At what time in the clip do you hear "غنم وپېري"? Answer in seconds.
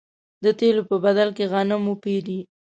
1.51-2.39